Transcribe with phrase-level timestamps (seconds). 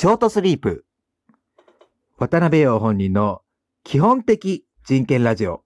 [0.00, 0.84] ショートスリープ。
[2.18, 3.42] 渡辺陽本人の
[3.82, 5.64] 基本的人権ラジオ。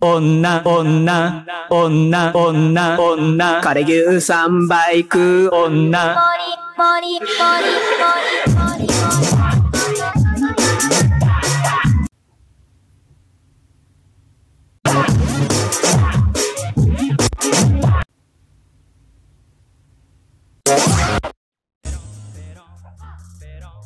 [0.00, 6.14] 女、女、女、女、女、カレー牛三倍食う女。
[6.14, 6.20] ポ
[7.02, 7.28] リポリポリ
[8.48, 8.94] ポリポリ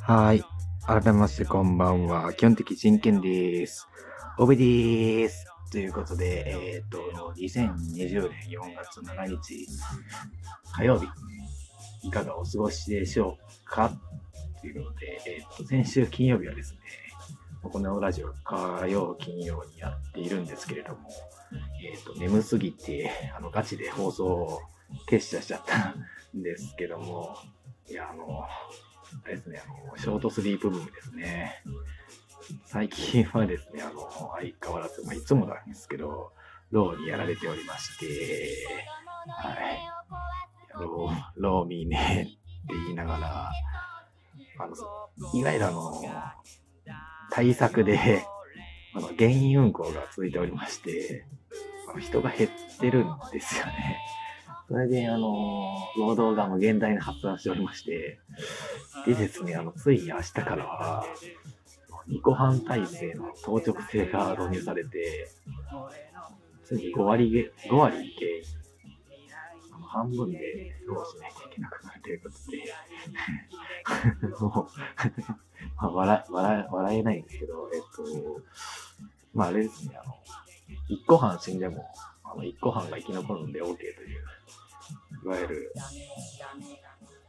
[0.09, 0.43] はい。
[0.87, 2.33] 改めましてこんばんは。
[2.33, 3.87] 基本的人権です。
[4.39, 5.45] おべです。
[5.71, 9.69] ということで、えっ、と、2020年4月7日
[10.73, 11.07] 火曜日、
[12.05, 13.93] いかがお過ごしでしょうか？
[14.63, 16.79] ということで、えっ、と、先週金曜日はですね、
[17.63, 21.11] このラジオ火曜、金曜にやっているんですけれども、
[21.85, 24.61] えっ、と、眠すぎて、あの、ガチで放送を
[25.11, 25.95] 消しちゃしちゃった
[26.35, 27.37] んですけども、
[27.91, 28.47] いや、あの、
[29.25, 31.63] あれですね、あの、ショートスリープブームですね。
[32.67, 36.33] 最近はですね、あの、相変わらず、まあ、いつもなんですけど、
[36.71, 38.67] ローにやられておりまして、
[39.29, 39.79] はい。
[40.81, 42.29] ロー、ローミーね
[42.65, 43.51] って言いながら、
[44.61, 44.75] あの、
[45.35, 46.03] いわゆるあの、
[47.31, 48.25] 対策で、
[48.95, 51.27] あの、原因運行が続いておりまして、
[51.91, 53.99] あの人が減ってるんですよね。
[54.69, 58.21] それで、あの、労働が無限大に発散しておりまして、
[59.09, 61.07] でですね、あの、ついに明日からは、
[62.09, 65.29] 2個半体制の当直制が導入されて、
[66.63, 68.43] ついに5割げ、5割減
[69.73, 74.69] あの半分で労しないといけなくなるということで、 もう、
[75.81, 78.43] まあ、笑、笑、笑えないんですけど、えっと、
[79.33, 80.15] まああれですね、あの、
[80.91, 81.89] 1個半死んでも、
[82.25, 84.25] あの、1個半が生き残るんで OK という、
[85.25, 85.73] いわゆる、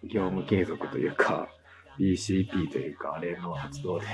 [0.03, 1.49] 業務継続というか、
[1.99, 4.05] BCP というか、あれの活動で、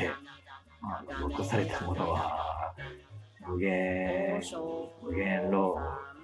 [0.81, 2.73] あの残されたものは、
[3.47, 4.41] 無限、
[5.03, 5.78] 無限ロ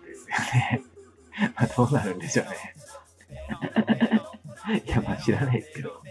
[0.03, 0.81] ーですよね。
[1.55, 2.73] ま あどうなるんでしょうね。
[4.85, 5.89] いや、まあ知らないですけど。
[5.89, 6.01] はい、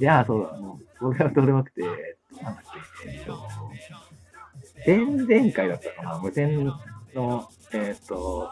[0.00, 2.64] いや、そうだ、もう、それはどうでもよくて、なんだっ
[3.02, 3.48] け、えっと、
[4.86, 8.50] 前々回だったかな、無線の、えっと、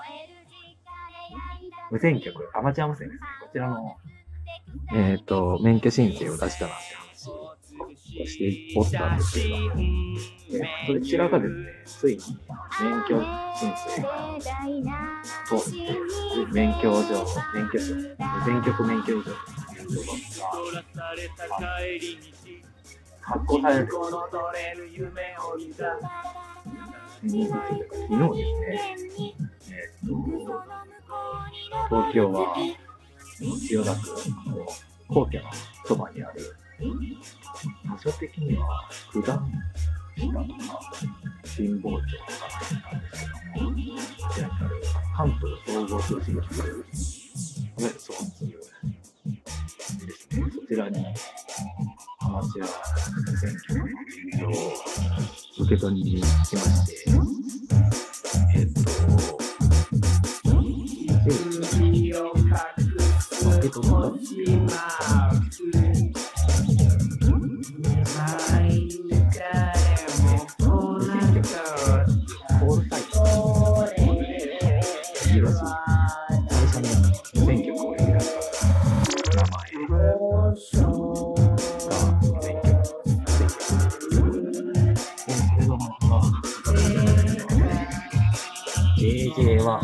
[1.91, 3.27] 無線局、アマチュア無線ですね。
[3.43, 3.97] こちらの、
[4.95, 7.57] えっ、と、免許申請を出したなって話を
[8.27, 9.83] しておったんですけれども、
[10.87, 12.23] そちらがですね、ついに
[12.81, 13.21] 免許
[13.55, 14.41] 申請が
[15.47, 17.25] 通って、免許状、
[17.55, 17.95] 免許証、
[18.45, 19.37] 全局免許状が
[23.21, 23.89] 発行される
[27.21, 29.35] 昨日ですね、
[29.69, 30.15] えっ、と、
[31.89, 32.57] 東京は
[33.41, 34.09] 千代田区
[34.51, 34.67] の
[35.09, 35.45] 皇居の
[35.87, 36.55] そばにある、
[37.85, 39.51] 場所的には九段
[40.17, 40.45] 下とか
[41.57, 43.19] 神保町とかなんです
[43.55, 44.71] けども、こちらにある
[45.17, 46.85] 関東総合通信局という、
[47.99, 48.45] そうです
[50.37, 50.95] ね、そちらに
[52.21, 52.67] アマチュア
[53.39, 53.95] 選挙の免
[54.39, 54.51] 許を
[55.61, 56.55] 受け取りに来まし
[56.87, 57.11] て、
[85.69, 86.07] がまた
[88.99, 89.81] JJ は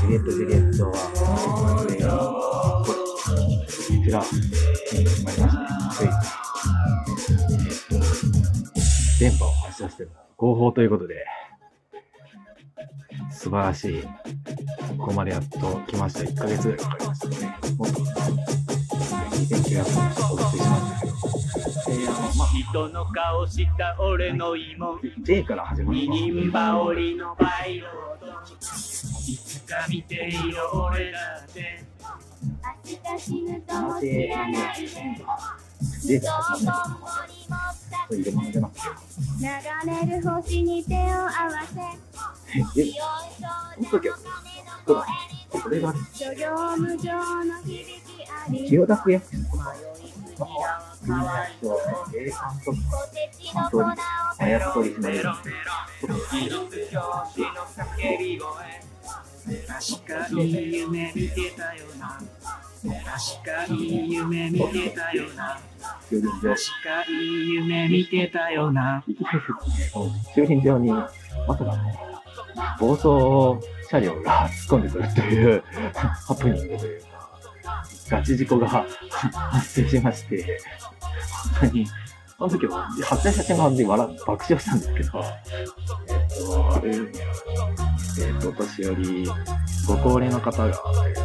[0.00, 0.53] ジレットジレ
[10.70, 11.24] る合法ということで
[13.30, 14.02] 素晴らしい
[14.98, 16.20] ここまでやっと来ました。
[16.20, 21.14] 1ヶ月ぐらいかかりましたねもっと2900本お送りしましたけど
[21.86, 31.83] えーあのまあ人の顔した俺の芋 J から始まる二人羽織のバイロードいつか見ている俺だって
[33.26, 34.88] 明日死ぬとも知らない
[36.04, 37.34] J から始まる
[38.08, 38.80] そういう入れ物じゃなくて
[39.40, 41.30] 流れる星に手を合わ
[41.66, 41.80] せ
[42.58, 42.98] え J こ
[43.82, 44.16] の時は
[44.86, 45.06] そうだ
[45.62, 47.12] これがね諸行無常
[47.44, 49.64] の響きあり千代田区役所のこと
[51.04, 51.68] みんな人
[52.12, 53.84] 霊感と本当に粉を
[54.38, 55.50] あやっとりしないメロメ
[56.10, 57.02] ロ命の
[57.62, 58.44] 叫び声
[59.44, 62.20] 確かに夢見てたよな
[62.84, 65.58] 確かに夢見てたよな。
[66.10, 66.20] 確
[66.82, 69.02] かに夢見てたよな。
[69.06, 69.44] いきなりで、
[70.34, 71.08] 駐輪場に、ま
[71.48, 71.76] さかの、
[72.78, 75.64] 暴走車両が突っ込んでくるという
[75.94, 77.08] ハプニングというか、
[78.10, 78.86] ガチ事故が発
[79.66, 80.60] 生しまして、
[81.60, 81.86] 本当に、
[82.36, 85.24] その時は発生した瞬間で笑爆笑したんですけど、
[86.08, 89.30] えっと、あれ、えっと、お年寄り、
[89.86, 91.20] ご高齢の方が、えっと、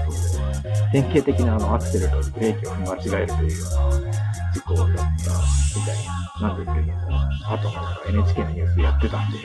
[0.92, 4.20] 典型的なあのアクセルとブレーキを間違えるというような
[4.54, 5.98] 事故だったみたい
[6.42, 9.38] なんですけども、あとなんか NHK のニュースやってたんで、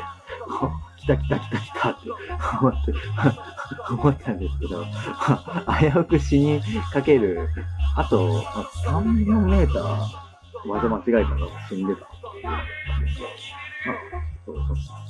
[0.96, 2.10] 来た来た来た来たって
[2.60, 2.92] 思って、
[3.90, 4.84] 思ったんですけど、
[5.80, 6.60] 危うく死に
[6.92, 7.48] かける、
[7.96, 8.40] あと
[8.86, 12.00] 3、4メーターまで間違えたのが死んでた。
[12.42, 12.64] まあ、
[14.46, 15.03] そうそう。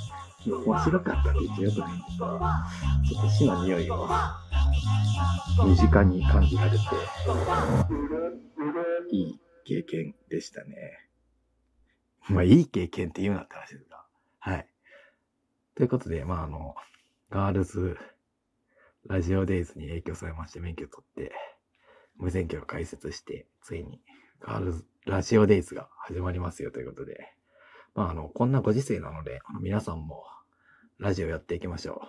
[0.47, 2.67] 面白かったって言ってよくないですが、
[3.09, 4.09] ちょっと死の匂いを
[5.67, 6.77] 身近に感じられて、
[9.11, 10.77] いい経験でしたね。
[12.29, 14.05] まあ、いい経験って言うなって話ですが。
[14.39, 14.69] はい。
[15.75, 16.75] ということで、まあ、あの、
[17.31, 17.99] ガールズ
[19.07, 21.33] ラジオデイズに影響されまして免許取って、
[22.17, 24.01] 無線機を開設して、ついに
[24.41, 27.35] ガールズラジオデイズが始まりますよということで、
[27.95, 30.25] まあ、あの、こんなご時世なので、あの皆さんも
[30.99, 32.09] ラジオやっていきましょう。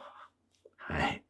[0.77, 1.23] はい。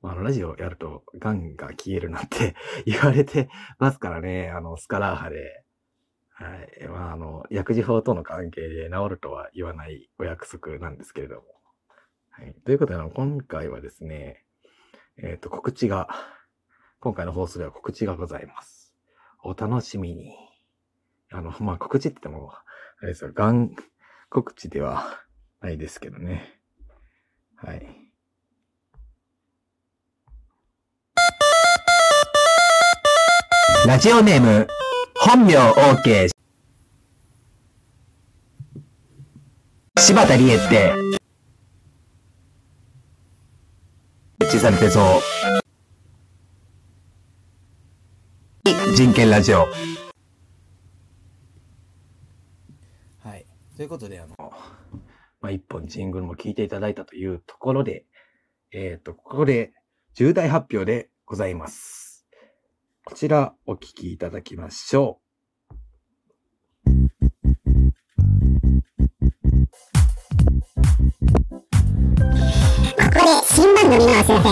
[0.00, 2.54] まあ、あの、ラジオやると、ガンが消えるなんて
[2.86, 5.64] 言われてますからね、あの、スカラー派で。
[6.30, 6.88] はい。
[6.88, 11.42] まあ、あの、薬事法との関係で治るとは言わないお約束なんですけれども。
[12.30, 12.54] はい。
[12.64, 14.44] ということで、あの、今回はですね、
[15.16, 16.08] えっ、と、告知が、
[17.00, 18.94] 今回の放送では告知がございます。
[19.42, 20.32] お楽しみに。
[21.30, 22.62] あの、まあ、告知って言っても、あ
[23.02, 23.74] れですよ、ガン
[24.30, 25.22] 告知では
[25.60, 26.60] ないですけどね。
[27.56, 27.86] はい。
[33.86, 34.68] ラジオネーム、
[35.14, 36.28] 本名 OK。
[39.98, 40.92] 柴田理恵って、
[44.46, 45.22] 小されてそう。
[48.94, 49.68] 人権ラジオ。
[53.22, 53.46] はい。
[53.78, 54.34] ということで、あの、
[55.40, 58.06] まあ、一本ジングルも聞いていただいたというところで、
[58.72, 59.72] えっ、と、ここで
[60.14, 62.26] 重大発表でございます。
[63.04, 65.20] こちらお聞きいただきましょ
[66.84, 66.90] ここ
[73.14, 74.48] で新番組のお知らせ。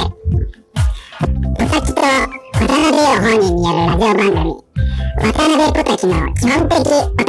[1.58, 4.36] 小滝と渡辺陽本人によるラジオ番組、
[5.20, 7.25] 渡辺小滝の基本的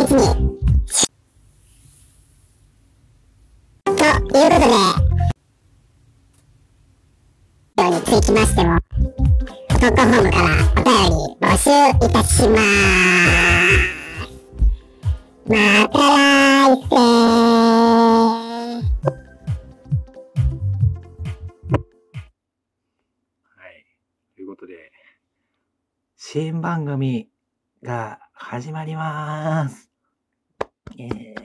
[0.00, 1.84] おた毎日に、と
[4.32, 4.70] いうことで、
[7.90, 8.78] につきましても、
[9.78, 11.68] 投稿フォームからお便り募集
[12.06, 12.62] いたします。
[15.46, 15.54] ま
[15.88, 18.80] た来世は
[23.68, 23.84] い。
[24.34, 24.92] ということで、
[26.16, 27.28] 新番組
[27.82, 29.89] が始まります。
[31.00, 31.40] えー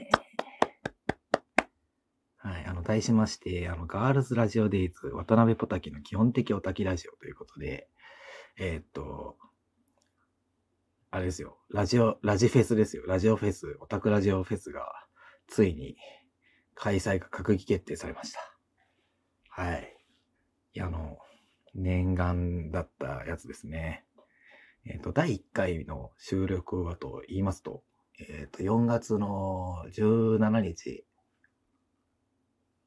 [2.38, 2.64] はい。
[2.64, 7.88] あの、題しまして、あの、ガールズラジオデイズ、渡辺ポタキの基本的オタキラジオということで、
[8.58, 9.36] えーっと、
[11.10, 11.58] あれですよ。
[11.70, 13.04] ラジオ、ラジフェスですよ。
[13.06, 14.92] ラジオフェス、オタクラジオフェスが、
[15.48, 15.96] ついに、
[16.74, 18.40] 開催が閣議決定されました。
[19.48, 19.96] はい。
[20.74, 21.18] い、あの、
[21.74, 24.04] 念願だったやつですね。
[24.84, 27.82] えっ、と、第1回の収録はと言いますと、
[28.18, 31.04] えっ、と、4月の17日、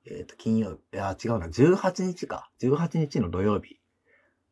[0.06, 2.50] えっ、と、金曜日、いや、違うな、18日か。
[2.62, 3.80] 18日の土曜日。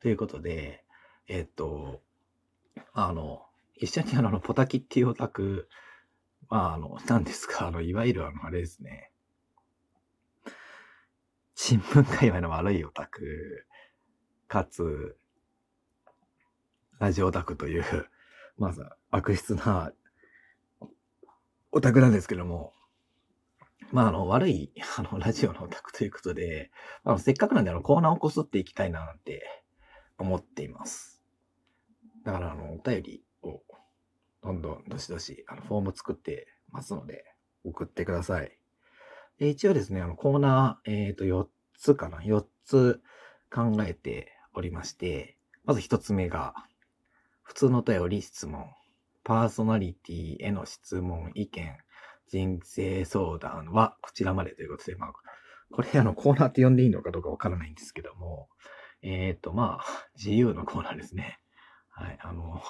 [0.02, 0.84] ということで、
[1.28, 2.02] えっ、と、
[2.94, 5.68] あの、一緒にあの、ポタキっていうオタク、
[6.50, 9.12] まあ、あの、なんですか、あの、いわゆるあの、あれですね。
[11.56, 13.66] 新聞界隈の悪いオタク、
[14.48, 15.18] かつ、
[17.00, 17.84] ラジオオタクという、
[18.58, 19.92] まず、悪質な
[21.78, 22.74] オタクなんですけども、
[23.92, 26.72] まあ、あの、悪い、 あの、ラジオのオタクということで、
[27.04, 29.64] あの、せっかくなんで、あの、コーナーをこすっていきたいな、なんて
[30.18, 31.22] 思っています。
[32.24, 33.62] だから、あの、お便りを、
[34.42, 37.24] どんどん、どしどし、あの、フォーム作ってますので、
[37.64, 38.58] 送ってください。
[39.38, 43.04] で一応ですね、あの、コーナー、えっ、と、4つかな ?4 つ
[43.52, 46.56] 考えておりまして、まず1つ目が、
[47.44, 48.66] 普通のお便り質問、
[49.28, 51.78] パーソナリティへの質問、意見、
[52.30, 55.14] 人生相談はこちらまでということで、まあ、
[55.70, 58.48] これあのコーナーって呼んでいいのかどうかわからないんですけども、
[59.02, 61.42] えっ、と、まあ、自由のコーナーですね。
[61.90, 62.18] はい。
[62.22, 62.64] あの、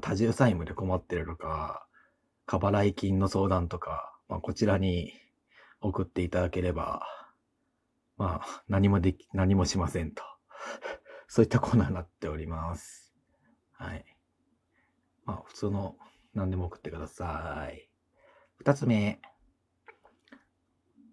[0.00, 1.84] 多重債務で困ってるとか、
[2.46, 5.12] 過払い金の相談とか、まあ、こちらに
[5.80, 7.02] 送っていただければ、
[8.18, 10.22] まあ、何もでき、何もしませんと。
[11.26, 13.12] そういったコーナーになっております。
[13.72, 14.17] はい。
[15.28, 15.96] まあ、普通の
[16.32, 17.90] 何でも送ってください。
[18.56, 19.20] 二つ目。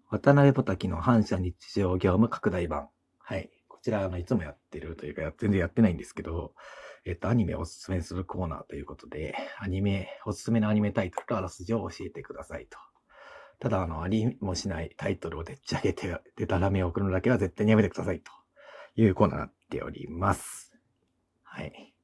[0.08, 2.88] 渡辺ポタキの反射日常業務拡大版。
[3.18, 3.50] はい。
[3.68, 6.54] こちら、あの、いつもやってるというか、全然やってないんですけど、
[7.04, 12.78] えっと、アニメをおすすめするコーナーということで、アニメ、おすすめのアニメタイトルとあらすじを教えてくださいと。
[13.58, 18.32] ただ、あの、ありもしないタイトルをでっち上げて、でたらめを送るのだけは絶対にやめてくださいと
[18.94, 20.72] いうコーナーになっております。
[21.42, 21.95] はい。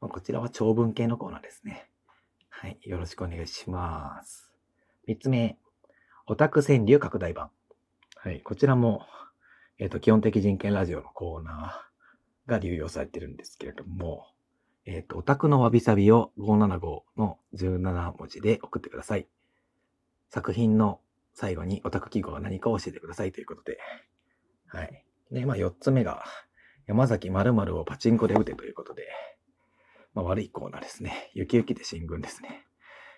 [0.00, 1.88] まあ、こちらは長文系のコーナーですね。
[2.48, 2.78] はい。
[2.82, 4.52] よろしくお願いします。
[5.06, 5.58] 三つ目、
[6.26, 7.50] オタク川柳拡大版。
[8.16, 8.40] はい。
[8.42, 9.06] こちらも、
[9.78, 14.26] えっ、と、基本的人権ラジオのコーナーが流用されてるんですけれども、
[14.84, 19.26] えっ、と、オタクのわびさびを575の17文字で送ってください。
[20.30, 21.00] 作品の
[21.32, 23.78] 最後にオタク記号が何かを教えてくださいということで。
[24.68, 25.04] はい。
[25.32, 26.24] で、まあ、4つ目が、
[26.86, 29.07] 山崎〇〇をパチンコで打てということで、
[30.18, 31.30] まあ、悪いコーナーですね。
[31.32, 32.64] ゆきゆきで進軍ですね。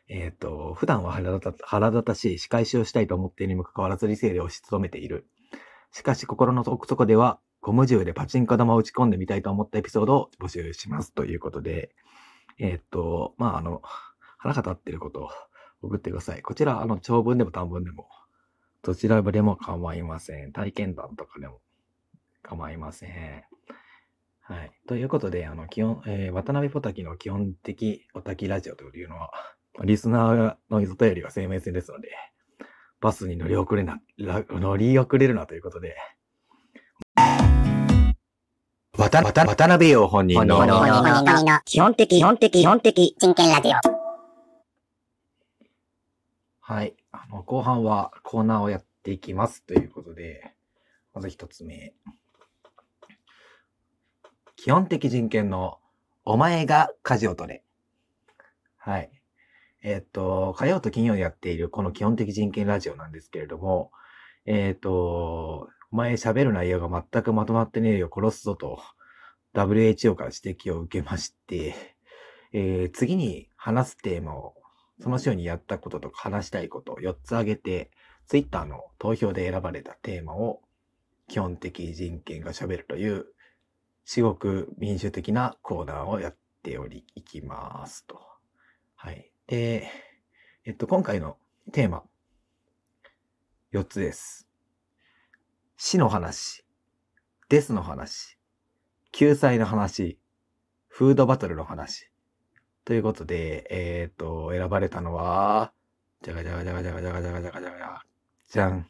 [0.08, 5.26] えっ、と、普段は腹立た腹立たしい仕返しをしたいと思っているにもかかわらず理性で押し務めている。
[5.92, 11.94] しかし心の奥底では、ゴム銃でパチンコ玉を打ち込んでみたいと思ったエピソードを募集しますということで、
[12.58, 13.80] えっ、と、まあ、あの、
[14.36, 15.30] 腹が立っていることを
[15.80, 16.42] 送ってください。
[16.42, 18.10] こちら、あの、長文でも短文でも、
[18.82, 20.52] どちらでも構いません。
[20.52, 21.60] 体験談とかでも
[22.42, 23.44] 構いません。
[24.50, 24.72] はい。
[24.88, 29.30] ということで、あの、基本、えー渡辺ポタキの基本的オタキラジオというのは、
[29.84, 32.08] リスナーのお便りが生命線ですので、
[33.00, 35.94] バスに乗り遅れな、ら乗り遅れるなということで、
[38.98, 43.72] 渡渡渡辺陽本人の本人の本人の基本的、基本的、基本的人権ラジオ。
[46.60, 46.96] はい。
[47.12, 50.52] あの、後半はコーナーをやっていきますということで、
[51.14, 51.94] まず一つ目。
[54.62, 55.78] 基本的人権の
[56.22, 57.62] お前が舵を取れ。
[58.76, 59.10] はい。
[59.82, 63.90] えっ、と、火曜と金曜でやっているこの基本的人権ラジオなんですけれども、
[64.44, 68.82] えっ、と、お前喋る内容が全くまとまってねえよ、殺すぞと、
[69.54, 71.74] WHO から指摘を受けまして、
[72.52, 74.56] えー次に話すテーマを
[75.00, 77.90] その週にやったこととか話したいことを4つ挙げて、
[78.26, 80.60] ツイッターの投票で選ばれたテーマを
[81.28, 83.24] 基本的人権が喋るという、
[84.12, 88.20] 至極民主的なコーナーをやっており、いきますと。
[88.96, 89.30] はい。
[89.46, 89.88] で、
[90.64, 91.36] えっと、今回の
[91.70, 92.02] テーマ、
[93.72, 94.48] 4つです。
[95.76, 96.64] 死の話、
[97.50, 98.36] デスの話、
[99.12, 100.18] 救済の話、
[100.88, 102.10] フードバトルの話、
[102.84, 105.72] ということで、えっ、と、選ばれたのは、
[106.22, 108.04] じゃがじゃがじゃがじゃがじゃがじゃがじゃがじゃが
[108.48, 108.88] じゃん。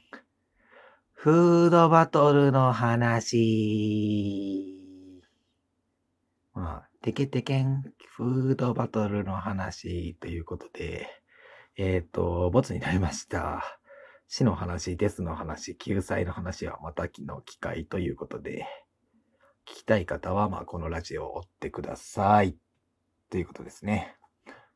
[1.13, 4.80] フードバトルの話。
[6.61, 7.83] まあ、てけてけん、
[8.17, 11.09] フードバトルの話ということで、
[11.79, 13.81] えっ、と、ボツになりました。
[14.29, 18.67] 死の話、デスの話、救済の話はまたの機会ということで、
[19.67, 22.55] 聞きたい方は、まあ、このラジオを追ってください。
[23.31, 24.17] ということですね。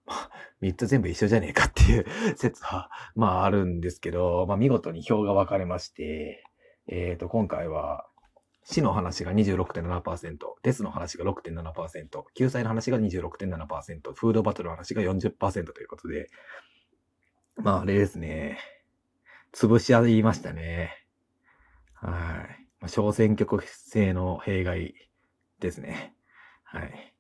[0.07, 0.31] まあ、
[0.63, 2.07] 三つ全部一緒じゃねえかっていう
[2.39, 6.43] 説は、まああるんですけど、まあ見事に票が分かれまして、
[6.87, 8.07] えっ、と、今回は、
[8.65, 16.29] 死の話が26.7%、デスの話が6.7%、救済の話が26.7%、フードバトルの話が40%ということで、
[17.57, 18.59] まああれですね、
[19.53, 21.07] 潰し合いましたね。
[21.95, 22.13] はい。
[22.81, 24.95] まあ、小選挙区制の弊害
[25.61, 26.15] ですね。
[26.65, 27.15] はい。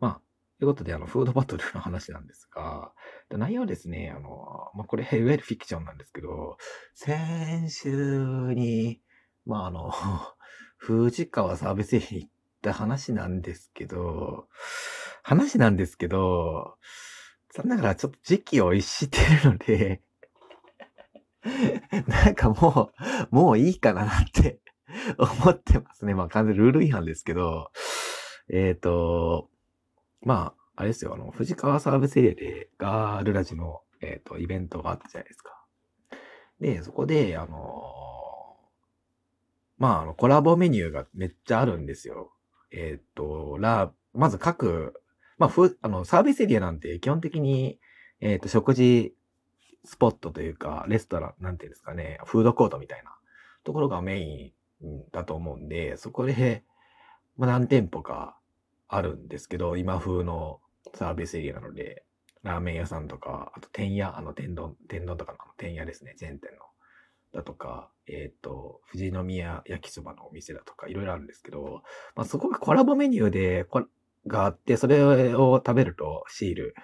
[0.00, 0.20] まあ、
[0.58, 2.92] ということで、あの、フードバトルの話なんですが、
[3.30, 6.56] 内容はですね、あの、まあ、これ、いわゆるフィクションなんですけど、
[6.94, 9.00] 先週に、
[9.50, 9.90] まあ、あの、
[10.78, 12.30] 藤川サービスエリアに行っ
[12.62, 14.48] た話なんですけど、
[15.24, 16.76] 話なんですけど、
[17.52, 20.02] 残念ながらちょっと時期を逸してるので、
[22.06, 22.92] なんかも
[23.32, 24.60] う、もういいかなって
[25.18, 26.14] 思ってますね。
[26.14, 27.72] まあ完全ルール違反ですけど、
[28.48, 29.50] えっ、と、
[30.22, 35.66] まあ、あれですよ、あの、藤川サービスエリアでガールラジの、えっ、と、イベントがあったじゃないですか。
[36.60, 38.19] で、そこで、あの
[39.80, 42.32] まあ、あの、コラボメニューがめっちゃあるんですよ。
[42.70, 45.02] えっ、と、ラまず各、
[45.38, 47.80] まあ、ふ、あの、サービスエリアなんて基本的に、
[48.20, 49.14] えっ、と、食事
[49.84, 53.16] スポットというか、レストラン、なんていうんですかね、フードコートみたいな
[53.64, 56.62] ところがメインだと思うんで、そこで、
[57.38, 58.38] まあ、何店舗か
[58.86, 60.60] あるんですけど、今風の
[60.94, 62.04] サービスエリアなので、
[62.42, 66.69] ラーメン屋さんとか、あと天屋、あの天丼、天丼とかの天屋ですね、チェーン店の。
[67.32, 71.82] だとか、えっ、と、富士宮焼きそばのお店だとか、いろいろあるんですけど、
[72.16, 73.84] まあ、そこがコラボメニューで、こ
[74.26, 75.02] があって、それ
[75.34, 76.74] を食べるとシール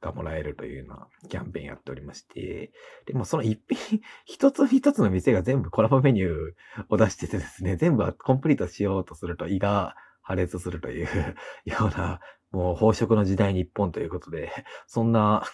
[0.00, 2.72] がもらえるというようなキャンペーンやっておりまして、
[3.06, 6.52] でもその一品、 一つ一つの店が全部コラボメニュー
[6.88, 11.06] を出しててですね、全部コンプリートしようとすると胃が破裂するという
[11.64, 14.52] ような、もう飽食の時代日本ということで、
[14.86, 15.44] そんな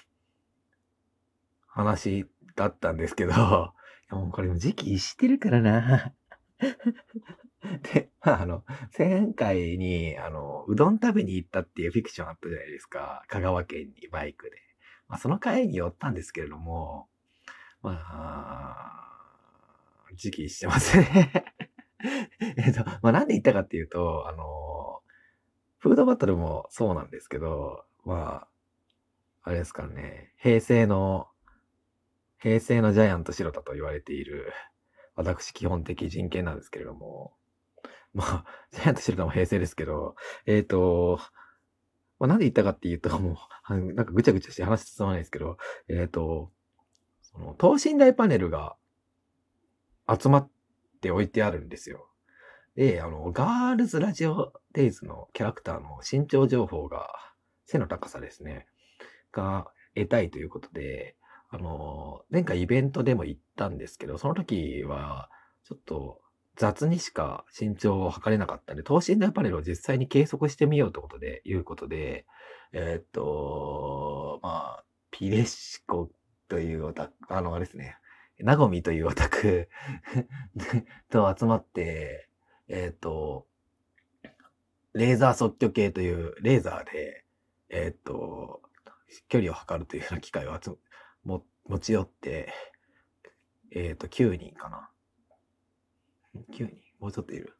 [1.68, 3.72] 話だったんですけど、
[4.10, 6.12] もうこれも時期してるからな。
[7.92, 8.64] で、まあ、あの、
[8.96, 13.24] 前回に、あの、うどん食べに行ったっていうフィクションあったじゃないですか。
[13.28, 14.56] 香川県にバイクで。
[15.08, 17.08] まあ、その帰りに寄ったんですけれども、
[17.82, 19.00] まあ、
[20.14, 21.44] 時期してますね。
[22.56, 25.02] えっと、まあ、なんで行ったかっていうと、あの、
[25.78, 28.48] フードバトルもそうなんですけど、まあ、
[29.42, 31.28] あれですからね、平成の、
[32.40, 34.52] 平成のジャイアント白田と言われている、
[35.14, 37.34] 私基本的人権なんですけれども、
[38.12, 40.16] まあ、ジャイアント白田も平成ですけど、
[40.46, 41.20] えっ、と、
[42.18, 46.50] まあ、なんで言ったかっていうと、もう、なんかぐちゃぐちゃして話進まないですけど、えっ、と、
[47.22, 48.76] その、等身大パネルが
[50.08, 50.50] 集まっ
[51.00, 52.08] て置いてあるんですよ。
[52.74, 57.10] で、あの、ガールズラジオデイズのキャラクターの身長情報が、
[57.66, 58.66] 背の高さですね、
[59.32, 61.16] が得たいということで、
[61.50, 65.28] あの、前回イベントでも行ったんですけど、その時は、
[65.64, 66.20] ちょっと
[66.56, 72.26] 雑にしか身長を測れなかったんで、等身大パネルを実際に計測してみようということで、いうことで、
[72.72, 76.10] えーっと、まあ、ピレシコ
[76.48, 77.96] というオタク、あの、あれですね、
[78.38, 79.68] ナゴミというオタク
[81.10, 82.28] と集まって、
[82.68, 83.46] えーっと、
[84.92, 87.24] レーザー即興系というレーザーで、
[87.68, 88.62] えーっと、
[89.28, 90.76] 距離を測るというような機械を集め
[91.24, 92.52] も持ち寄って、
[93.72, 94.90] えっ、と、9人かな。
[96.52, 97.56] 9人もうちょっといる。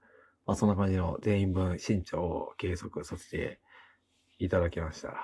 [0.47, 3.61] まあ、そんな感じの全員分身長を計測させて
[4.39, 5.15] いただきました。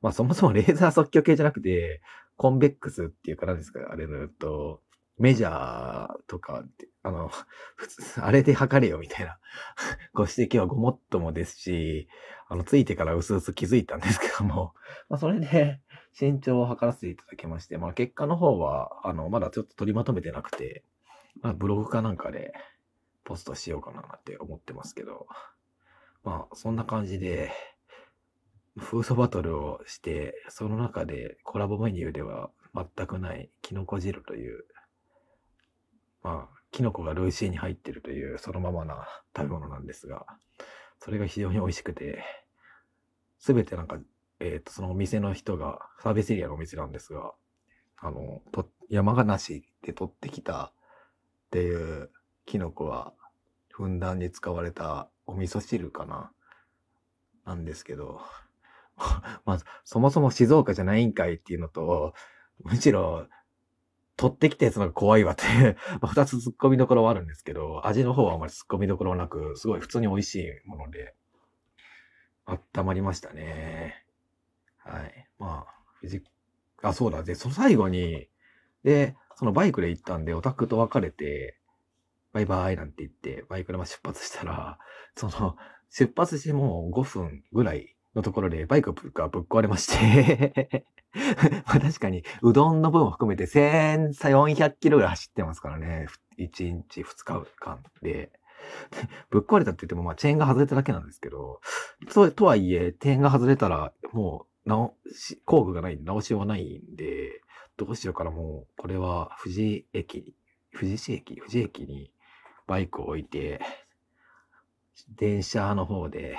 [0.00, 2.02] まあ、そもそもレーザー即興系じゃなくて、
[2.36, 4.82] コンベックスっていうか何ですか、あれのと、
[5.18, 6.62] メジャーとか、
[7.02, 7.30] あの、
[7.74, 9.38] 普通、あれで測れよみたいな
[10.14, 12.08] ご指摘はごもっともですし、
[12.48, 14.74] あの、ついてからうすうす気づいたんですけども、
[15.08, 15.80] まあ、それで、
[16.18, 20.82] 身長を測らせていただきまして、まあ、結果の方は、あの、まだちょっと取りまとめてなくて、
[21.40, 22.52] まあ、ブログかなんかで
[23.24, 25.26] ポストしようかなって思ってますけど、
[26.24, 27.52] まあ、そんな感じで、
[28.76, 34.64] フードバトルをして、その中でコラボメニューでは全くないキノコ汁という、
[36.22, 40.26] まあ、キノコがルーシーに入ってるというそのままな食べ物なんですが、
[41.00, 42.22] それが非常に美味しくて、
[43.38, 43.98] すべてなんか
[44.40, 47.32] えっ、と、そのお店の人が、サービスエリアのお店なんですが、
[47.96, 50.72] あの、と、山梨で取ってきたっ
[51.50, 52.10] ていう
[52.46, 53.12] キノコは、
[53.70, 56.32] ふんだんに使われたお味噌汁かな
[57.44, 58.20] なんですけど、
[59.44, 62.14] まず、そもそも静岡じゃないんかいっていうのと、
[62.62, 63.28] むしろ、
[64.16, 71.14] 取ってきたやつのが怖いわっていう、 まあ、二つ突っ込みどころはあるんですけど、味の方はあまり突っ込みどころなく、すごい普通に美味しいもので、
[72.46, 74.07] 温まりましたね。
[74.88, 75.28] はい。
[75.38, 76.22] まあ、藤
[76.82, 77.22] あ、そうだ。
[77.22, 78.28] で、その最後に、
[78.84, 81.58] で、そのバイクで行ったんで、オタクと別れて、
[82.32, 84.78] バイバイなんて言って、バイクでまあ出発したら、
[85.16, 85.56] その、
[85.90, 90.84] 出発してもう5分ぐらいのところでバイクがぶっ壊れまして、
[91.66, 96.06] まあ確かに、うどんの分を含めて1400キロぐらい走ってますからね。
[96.38, 98.30] 1日2日間で。
[99.30, 101.60] ぶっ壊れたって言っても、まあ、チェーンが外れただけなんですけど、
[102.12, 107.40] と、とはいえ、チェーンが外れたら、もう、直し、工具がないんで、直しようがないんで、
[107.78, 110.34] どうしようかな、もう、これは、富士駅、
[110.72, 112.12] 富士市駅、富士駅に
[112.66, 113.60] バイクを置いて、
[115.08, 116.36] 電車の方で、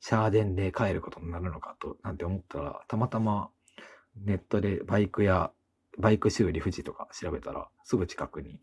[0.00, 3.50] シャーデンで帰ることになるのかと、なんて思ったら、たまたま
[4.16, 5.50] ネットでバイクや、
[5.98, 8.58] バイク修理富士とか調べたら、すぐ近くに、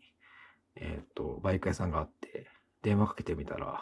[0.74, 2.48] えーと、バイク屋さんがあって、
[2.82, 3.80] 電話かけてみたら、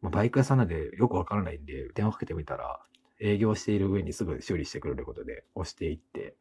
[0.00, 2.80] まあ、バイク屋さんなんでよくわからないんで、電話かけてみたら、
[3.20, 6.34] 営業している上にすぐ修理してくれることで押していって、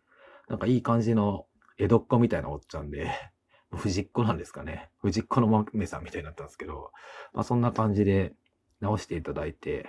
[0.48, 1.46] なんかいい感じの
[1.78, 3.12] 江戸っ子みたいなおっちゃんで、
[3.72, 4.90] 藤っ子なんですかね。
[5.02, 6.92] 藤っ子の豆さんみたいになったんですけど、
[7.34, 8.34] まあそんな感じで
[8.80, 9.88] 直していただいて、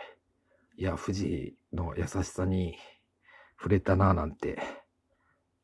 [0.77, 2.77] いや、富士の優しさに
[3.57, 4.63] 触れたなぁなんて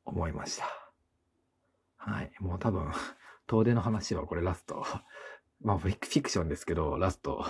[0.05, 0.67] 思いました。
[1.97, 2.33] はい。
[2.41, 2.93] もう多分、
[3.47, 4.85] 遠出の話はこれラスト
[5.61, 7.45] まあフィクションですけど、ラスト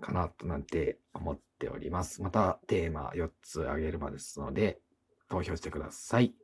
[0.00, 2.22] かなとなんて思っております。
[2.22, 4.78] またテーマ4つあげるまでですので、
[5.28, 6.34] 投票してください。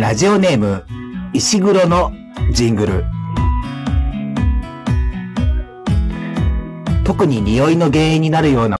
[0.00, 0.84] ラジオネーム、
[1.32, 2.12] 石黒の
[2.52, 3.04] ジングル。
[7.04, 8.78] 特に匂いの原因になるような。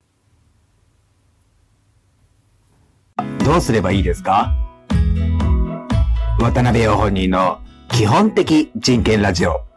[3.44, 4.54] どうすればいいですか？
[6.38, 7.60] 渡辺陽本人の
[7.90, 9.67] 基本的人権ラジオ。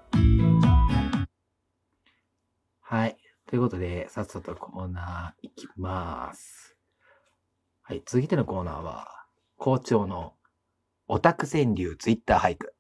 [3.52, 6.78] ということで、さっさとコーナー行きます。
[7.82, 8.02] はい。
[8.06, 9.26] 続いてのコーナーは、
[9.58, 10.36] 校長の
[11.10, 12.74] オタク川柳ツイッター俳句。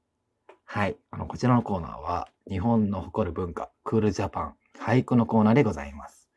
[0.64, 0.96] はい。
[1.12, 6.30] あの、こちらのコーナーは、日本の誇る文化、クールジャパン、俳句のコーナーでございます。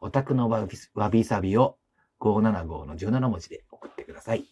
[0.00, 1.78] オタクのわびわびさびを
[2.18, 4.46] 575の17文字で送ってください。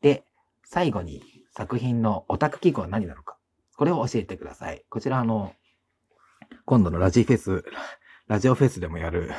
[0.00, 0.24] で、
[0.64, 3.36] 最後に作品のオタク記号は何なのか。
[3.76, 4.84] これを教えてください。
[4.88, 5.52] こちらあの、
[6.64, 7.64] 今度のラジフェス、
[8.32, 9.30] ラジオフェスでもやる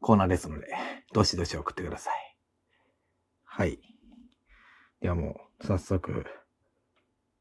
[0.00, 0.68] コーナーですので、
[1.12, 2.14] どしどし送ってください。
[3.44, 3.78] はい。
[5.02, 6.24] ではもう、早速、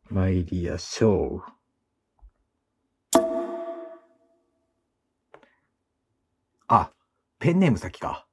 [0.10, 1.41] 参りやしょ
[3.15, 3.21] う。
[6.67, 6.91] あ、
[7.39, 8.27] ペンネーム先か。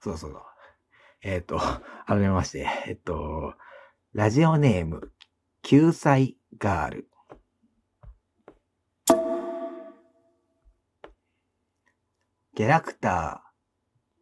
[0.00, 0.40] そうそうだ。
[1.20, 1.60] えっ、と、
[2.06, 3.52] 改めまして、えっと、
[4.14, 5.12] ラジオネーム、
[5.60, 7.11] 救済ガール。
[12.62, 13.42] キャラクタ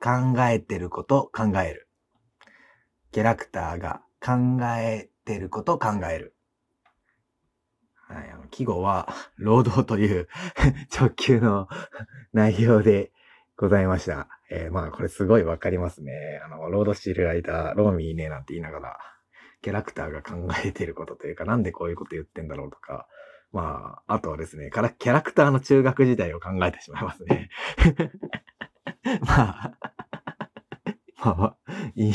[0.01, 1.91] ー、考えてること考える。
[3.13, 6.35] キャラクターが考えてること考える。
[8.09, 10.27] はい、あの、季語は、労働という
[10.99, 11.69] 直球の
[12.33, 13.13] 内容で
[13.59, 14.27] ございました。
[14.51, 16.41] えーまあ、これすごいわかりますね。
[16.43, 18.97] あの、労働している間、ローミーね、なんて言いながら、
[19.61, 23.07] キャラクターが考えてることというか、なんでこういうこと言ってんだろうとか、
[23.53, 27.51] まあ、あとはですね、からキャラクターの中学時代を考えてしまいますね。
[29.23, 29.79] まあ、
[31.37, 31.57] まあ、
[31.95, 32.13] いい、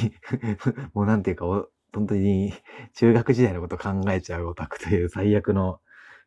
[0.94, 1.46] もうなんていうか、
[1.94, 2.54] 本当に
[2.94, 5.80] 中学時代のこと考えちゃうオタクという最悪の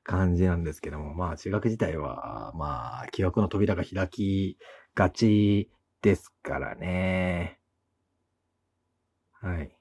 [0.03, 4.59] 感じなんですけども、まあ中学時代は、まあ記憶の扉が開き
[4.95, 7.61] がちですからね。
[9.33, 9.77] はい。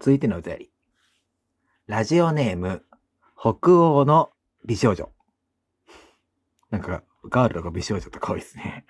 [0.00, 0.72] 続いてのお便り。
[1.86, 2.84] ラジオネーム、
[3.40, 4.30] 北欧の
[4.64, 5.12] 美少女。
[6.70, 8.84] なんか、ガールとか美少女とか多いですね。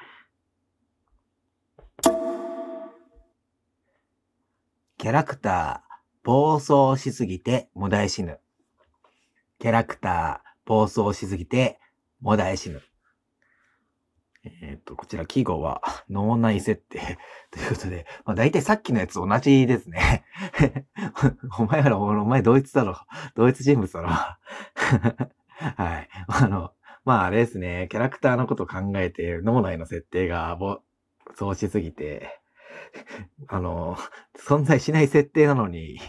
[4.96, 8.40] キャラクター、暴走しすぎて、もだえ死ぬ。
[9.58, 11.78] キャラクター、暴走しすぎて、
[12.22, 12.80] もだえ死ぬ。
[14.62, 17.18] えっ、と、こちら記号は 脳内設定
[17.50, 20.24] ということで、まあ大体さっきのやつ同じですね。
[21.58, 22.96] お前ら、お前同一だろ。
[23.34, 24.08] 同一人物だろ。
[24.08, 26.08] はい。
[26.28, 26.72] あの、
[27.04, 30.82] まああれですね、キャラクターのことを考えて、脳内の設定が暴
[31.38, 32.40] 走しすぎて、
[33.48, 33.96] あの、
[34.36, 36.00] 存在しない設定なのに、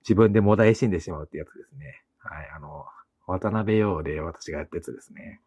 [0.00, 2.02] 自分でもだえ死んでしまうってやつですね。
[2.18, 2.50] はい。
[2.54, 2.86] あの、
[3.26, 5.40] 渡辺陽で私がやったやつですね。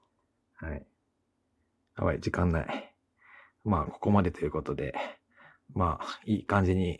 [0.55, 0.85] はい。
[1.97, 2.95] やばい、時間ない。
[3.63, 4.93] まあ、ここまでということで、
[5.73, 6.99] まあ、いい感じに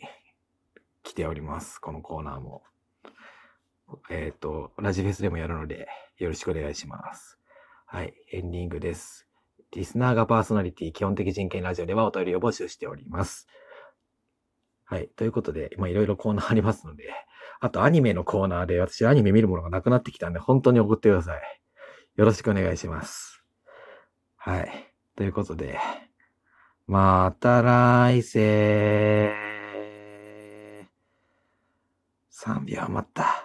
[1.02, 1.78] 来ております。
[1.78, 2.62] このコーナーも。
[4.10, 7.38] えっ、と、ラジフェスでもやるので、よろしくお願いします。
[7.86, 9.26] はい、エンディングです。
[9.72, 13.48] リスナーがパーソナリティ、基本的人権ラジオではお便りを募集しております。
[14.84, 15.08] はい。
[15.16, 17.04] ということで、まあいろいろコーナーありますので、
[17.60, 21.40] あとアニメのコーナーで私アニメ見るものがなくなってきたんで、本当に送ってください。
[22.16, 23.31] よろしくお願いします。
[24.44, 24.92] はい。
[25.14, 25.78] ということで、
[26.88, 29.32] また来世。
[32.28, 33.41] 3秒余った。